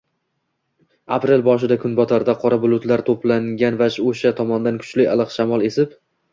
[1.17, 5.99] Aprel boshida kunbotarda qora bulutlar toʻplangan va oʻsha tomondan kuchli iliq shamol esib